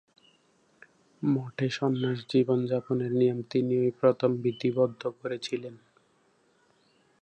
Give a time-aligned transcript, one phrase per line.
[1.21, 5.75] মঠে সন্ন্যাস জীবন যাপনের নিয়ম তিনিই প্রথম বিধিবদ্ধ করেছিলেন।